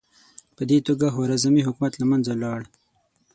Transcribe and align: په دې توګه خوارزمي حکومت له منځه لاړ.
په 0.55 0.63
دې 0.69 0.79
توګه 0.87 1.05
خوارزمي 1.13 1.61
حکومت 1.67 1.93
له 1.97 2.05
منځه 2.11 2.33
لاړ. 2.43 2.61